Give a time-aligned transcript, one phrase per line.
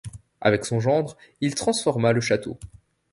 [0.41, 2.57] Avec son gendre, il transforma le château.